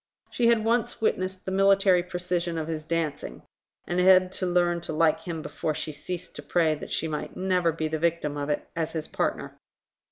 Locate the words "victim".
7.99-8.35